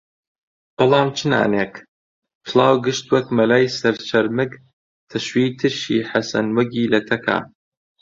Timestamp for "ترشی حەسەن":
5.59-6.47